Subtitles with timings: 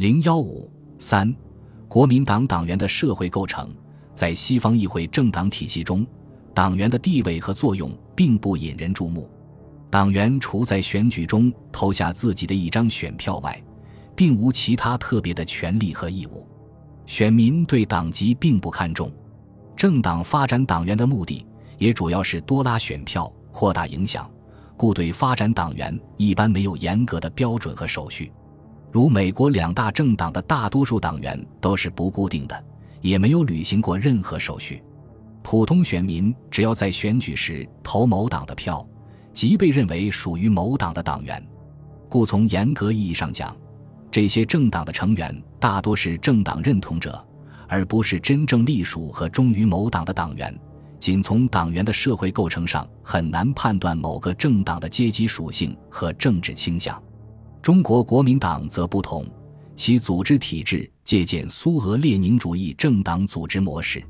[0.00, 0.66] 零幺五
[0.98, 1.30] 三，
[1.86, 3.68] 国民党党员的社会构成，
[4.14, 6.06] 在西方议会政党体系中，
[6.54, 9.28] 党员的地位和作用并不引人注目。
[9.90, 13.62] 党员除在选举中投下自己的一张选票外，
[14.16, 16.48] 并无其他特别的权利和义务。
[17.04, 19.12] 选民对党籍并不看重。
[19.76, 21.44] 政党发展党员的目的，
[21.76, 24.26] 也主要是多拉选票、扩大影响，
[24.78, 28.32] 故对发展党员一般没有严格的标准和手续。
[28.92, 32.64] 如美国两大政党的大多数党员都是不固定的，
[33.00, 34.82] 也没有履行过任何手续。
[35.42, 38.86] 普通选民只要在选举时投某党的票。
[39.32, 41.40] 即被认为属于某党的党员，
[42.08, 43.56] 故从严格意义上讲，
[44.10, 47.24] 这些政党的成员大多是政党认同者，
[47.68, 50.52] 而不是真正隶属和忠于某党的党员。
[50.98, 57.00] 仅从党员的社会构成上，很难判断某个政党的阶级属性和政治倾向。
[57.62, 59.22] 中国国民党则不同，
[59.76, 64.02] 其组织体制借鉴苏俄列宁主义政党组织模式，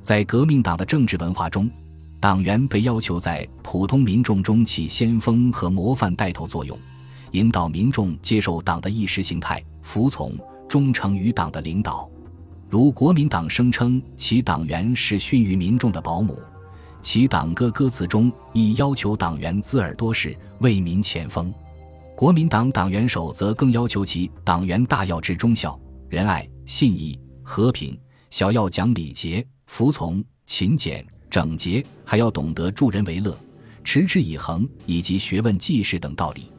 [0.00, 1.70] 在革命党的政治文化中。
[2.18, 6.76] 党员被要求在普通民众中起先锋和模范带头作用，
[7.32, 10.32] 引导民众接受党的意识形态，服从、
[10.66, 12.08] 忠诚于党的领导。
[12.70, 16.38] 如国民党声称其党员是训于民众的保姆，
[17.02, 21.52] 其党歌歌词中亦要求党员自耳多识，为民前锋。
[22.16, 25.78] 国民党党员手则更要求其党员大要知忠孝、
[26.08, 27.94] 仁爱、信义、和平，
[28.30, 31.06] 小要讲礼节、服从、勤俭。
[31.28, 33.38] 整洁，还要懂得助人为乐、
[33.84, 36.50] 持之以恒以及学问济世等道理。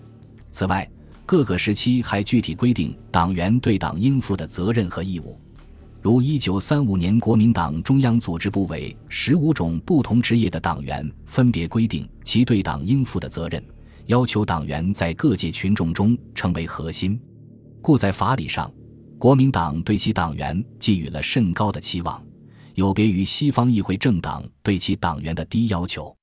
[0.52, 0.88] 此外，
[1.26, 5.40] 各个时期还具体规定党员对党应负的责任和义务。
[6.04, 13.64] 如一九三五年，国民党中央组织部委十五种不同职业的党员分别规定其对党应负的责任，
[14.08, 17.20] 要求党员在各界群众中成为核心。
[17.82, 18.72] 故在法理上，
[19.18, 22.22] 国民党对其党员寄予了甚高的期望。
[22.76, 26.16] 有别于西方议会政党对其党员的低要求，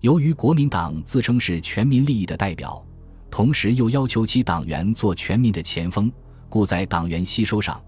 [0.00, 2.84] 由于国民党自称是全民利益的代表，
[3.30, 6.12] 同时又要求其党员做全民的前锋，
[6.48, 7.82] 故在党员吸收上，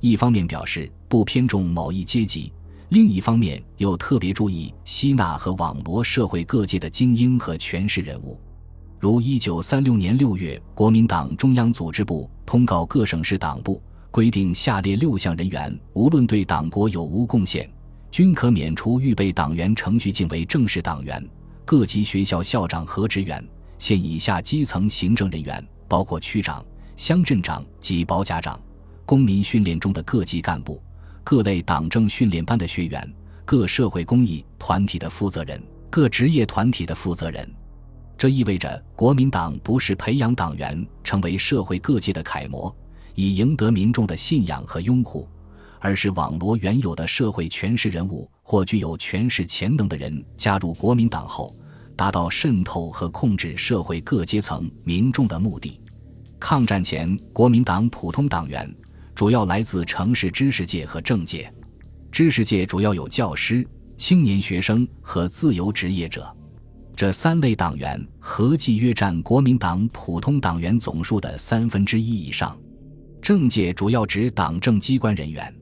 [0.00, 2.50] 一方面表示不偏重某一阶级，
[2.88, 8.40] 另一方面又特别注意吸纳和网罗社会各界的精英和权势人物。
[8.98, 13.82] 如一九三六年六月，国民党中央组织部通告各省市党部。
[14.10, 17.70] 规定下列六项人员，无论对党国有无贡献，
[18.10, 21.22] 均可免除预备党员程序，进为正式党员。
[21.66, 23.46] 各级学校校长和职员，
[23.78, 26.64] 县以下基层行政人员，包括区长、
[26.96, 28.58] 乡镇长及保甲长，
[29.04, 30.82] 公民训练中的各级干部，
[31.22, 33.14] 各类党政训练班的学员，
[33.44, 37.46] 各社会公益团体的负责人，各职业团体的负责人。
[38.18, 42.74] 这意味着，国民党不是培养党员成为社会各界的楷模。
[43.18, 45.26] 以赢得民众的信仰和拥护，
[45.80, 51.56] 而是网罗原有的社会权势人物或具有权势潜能的人加入国民党后，
[51.96, 55.80] 达到渗透和控制社会各阶层民众的目的。
[56.38, 58.70] 抗战前，国民党普通党员
[59.14, 61.50] 主要来自城市知识界和政界，
[62.12, 63.66] 知识界主要有教师、
[63.96, 66.30] 青年学生和自由职业者，
[66.96, 72.58] 这三类党员合计约占国民党普通党员总数的三分之一以上。
[73.20, 75.54] 政界主要指党政机关人员，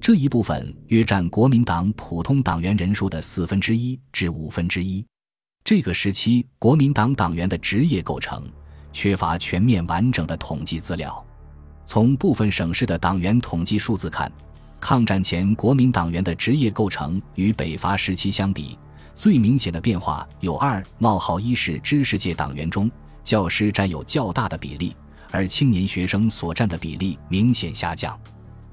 [0.00, 5.06] 这一部分约占国民党普通党员人数的四分之一至五分之一。
[5.62, 8.44] 这个时期国民党党员的职业构成
[8.92, 11.24] 缺乏全面完整的统计资料。
[11.86, 14.30] 从部分省市的党员统计数字看，
[14.80, 18.76] 抗战前国民党员的职业构成与北伐时期相比，
[19.14, 22.90] 最明显的变化有二：冒号一是知识界党员中，
[23.22, 24.94] 教师占有较大的比例。
[25.30, 28.16] 而青年学生所占的比例明显下降，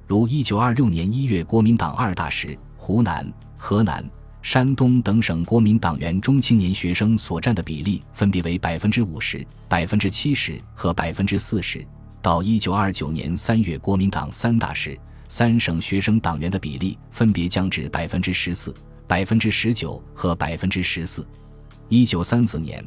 [0.06, 4.08] 如一九二六年一月国民党二大时，湖南、河南、
[4.44, 11.80] 山东等省国民党员中青年学生所占的比例分别为百分之五十、百分之七十和百分之四十；
[12.22, 14.96] 到一九二九年三月国民党三大时，
[15.28, 18.72] 三省学生党员的比例分别降至百分之十四、
[19.12, 21.28] 百分之十九和百分之十四。
[21.90, 22.82] 一九三四年。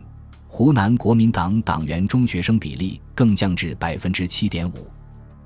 [0.48, 4.88] 湖南国民党党员中学生比例更降至百分之七点五，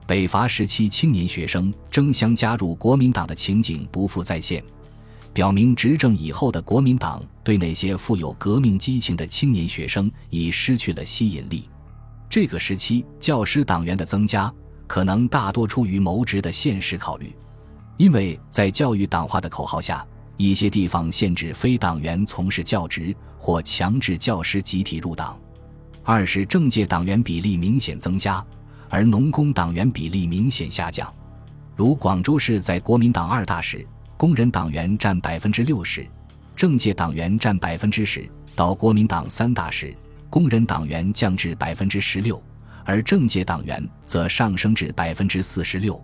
[0.07, 4.63] 北伐时期青年学生争相加入国民党的情景不复再现，
[5.33, 11.69] 表明执政以后的国民党对那些富有革命激情的青年学生已失去了吸引力。
[12.31, 14.53] 这个时期教师党员的增加，
[14.87, 17.35] 可能大多出于谋职的现实考虑，
[17.97, 20.07] 因为在教育党化的口号下。
[20.39, 25.39] 一些地方限制非党员从事教职，或强制教师集体入党。
[26.05, 28.43] 二是政界党员比例明显增加，
[28.89, 31.13] 而农工党员比例明显下降。
[31.77, 33.87] 如广州市在国民党二大时，
[34.17, 36.07] 工人党员占百分之六十，
[36.57, 38.23] 政界党员占百分之十；
[38.55, 39.95] 到国民党三大时，
[40.31, 42.41] 工人党员降至百分之十六，
[42.85, 46.01] 而政界党员则上升至百分之四十六。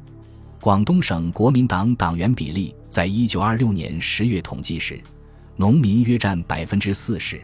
[0.64, 4.98] 广东省国民党党员比例在一九二六年十月统计时，
[5.56, 7.38] 农民约占百分之四十。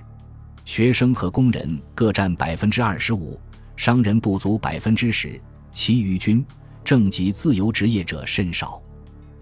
[0.65, 3.39] 学生和工人各占百分之二十五，
[3.77, 5.39] 商人不足百分之十，
[5.71, 6.43] 其余均
[6.83, 8.81] 正及自由职业者甚少。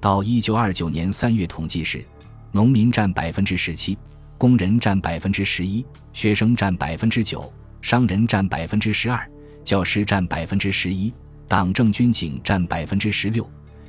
[0.01, 2.05] 到一九二九年三月统计时，
[2.51, 3.97] 农民占百分之十七，
[4.37, 7.49] 工人占百分之十一，学生占百分之九，
[7.81, 9.25] 商人占百分之十二，
[9.63, 11.15] 教师占百分之十一，
[11.47, 13.49] 党政军警占百分之十六，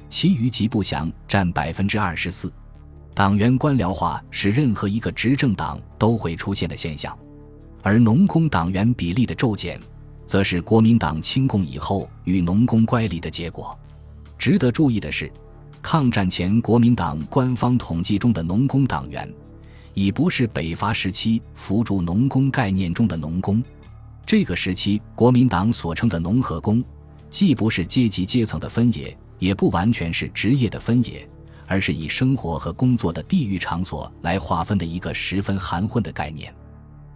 [0.09, 2.51] 其余极不详占百分之二十四。
[3.13, 7.17] 党员官僚化是任何一个执政党都会出现的现象。
[7.81, 9.79] 而农工党员比例的骤减，
[10.25, 13.77] 则是国民党清共以后与农工乖离的结果。
[14.37, 15.31] 值得注意的是，
[15.81, 19.31] 抗战前国民党官方统计中的农工党员，
[19.93, 23.63] 已不是北伐时期扶助农工概念中的农工。
[24.25, 26.83] 这个时期，国民党所称的农和工，
[27.29, 31.27] 既不是阶级阶层的分野，也不完全是职业的分野，
[31.65, 36.53] 而是以生活和工作的地域场所来划分的一个十分含混的概念。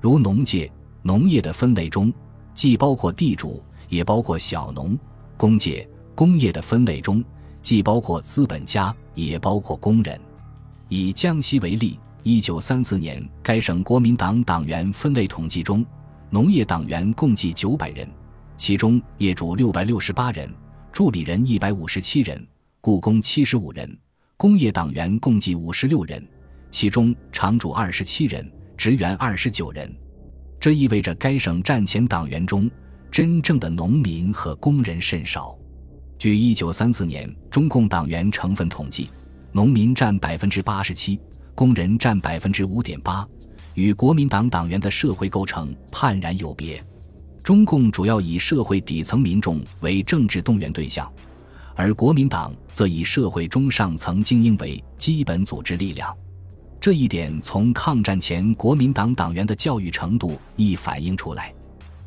[0.01, 0.71] 如农界、
[1.01, 2.11] 农业的分类中，
[2.53, 4.97] 既包括地主，也包括小农；
[5.37, 7.23] 工界、工业的分类中，
[7.61, 10.19] 既包括资本家，也包括工人。
[10.89, 15.85] 以江西为例，一九三四年该省国民党党员分类统计中，
[16.29, 18.07] 农业党员共计九百人，
[18.57, 20.49] 其中业主六百六十八人，
[20.93, 22.47] 助理人一百五十七人，
[22.79, 23.89] 雇工七十五人；
[24.37, 26.23] 工业党员共计五十六人，
[26.69, 28.47] 其中厂主二十七人。
[28.77, 29.91] 职员二十九人，
[30.59, 32.69] 这意味着该省战前党员中
[33.09, 35.57] 真正的农民和工人甚少。
[36.19, 39.09] 据一九三四年中共党员成分统计，
[39.51, 41.19] 农民占百分之八十七，
[41.55, 43.27] 工人占百分之五点八，
[43.73, 46.83] 与国民党党员的社会构成判然有别。
[47.43, 51.11] 中共主要以社会底层民众为政治动员对象，
[51.75, 56.15] 而国民党则以社会中上层精英为基本组织力量。
[56.79, 61.53] 这一点从抗战前国民党党员的教育程度亦反映出来，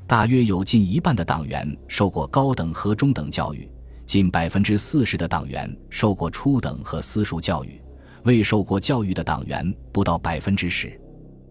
[0.07, 3.71] 大约有近一半的党员受过高等和中等教育，
[4.07, 7.79] 近百分之四十的党员受过初等和私塾教育，
[8.23, 10.99] 未受过教育的党员不到百分之十。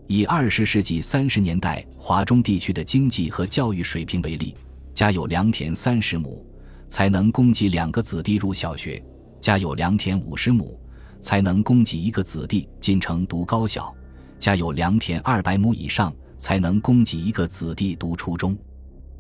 [0.07, 4.55] 以二十世纪三十年代华中地区的经济和教育水平为例，
[4.93, 6.45] 家有良田三十亩，
[6.87, 9.01] 才能供给两个子弟入小学；
[9.41, 10.79] 家有良田五十亩。
[11.21, 13.91] 才能供给一个子弟进城读高小，
[14.37, 18.55] 家有良田二百亩以上，才能供给一个子弟读初中。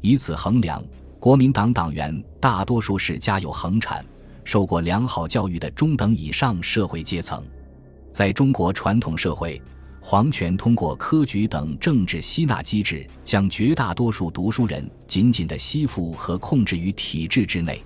[0.01, 0.83] 以此衡量，
[1.19, 4.05] 国民党党员大多数是家有恒产、
[4.43, 7.43] 受过良好教育的中等以上社会阶层。
[8.11, 9.59] 在中国传统社会，
[10.07, 17.83] 皇权通过科举等政治吸纳机制，将绝大多数读书人紧紧地吸附和控制于体制之内，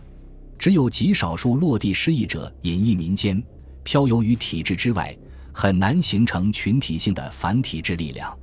[0.58, 3.42] 只有极少数落地失意者隐逸民间。
[3.86, 5.18] 漂游于体制之外，
[5.54, 8.38] 很难形成群体性的反体制力量。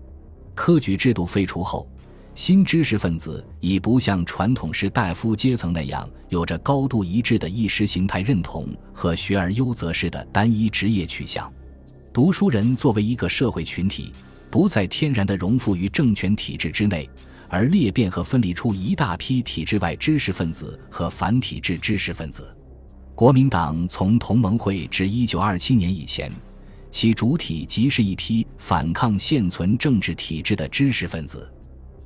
[0.55, 1.87] 科举制度废除后，
[2.35, 11.53] 新知识分子已不像传统士大夫阶层那样有着高度一致的意识形态认同和学而优则仕的单一职业取向。
[12.17, 14.11] 读书人作为一个社会群体，
[14.51, 17.07] 不再天然地融附于政权体制之内，
[17.47, 22.57] 而裂变和分离出一大批体制外知识分子和反体制知识分子。
[23.15, 26.33] 国民党从同盟会至一九二七年以前，
[26.91, 31.47] 其主体即是一批反抗现存政治体制的知识分子。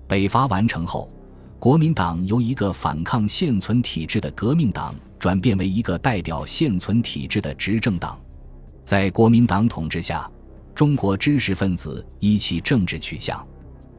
[0.09, 1.09] 北伐完成后，
[1.61, 8.21] 国民党由一个反抗现存体制的革命党转变为一个代表现存体制的执政党。
[8.91, 10.29] 在国民党统治下，
[10.75, 13.47] 中国知识分子依其政治取向，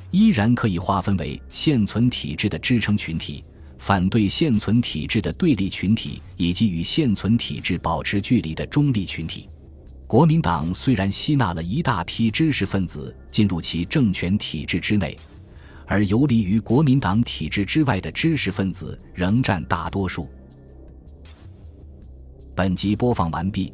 [0.10, 3.42] 依然可以划分为现存体制的支撑群体。
[3.78, 9.50] 反对现存体制的对立群体，以及与现存体制保持距离的中立群体。
[10.08, 15.18] 国民党虽然吸纳了一大批知识分子进入其政权体制之内，
[15.88, 20.28] 而游离于国民党体制之外的知识分子仍占大多数。
[22.54, 23.74] 本集播放完毕，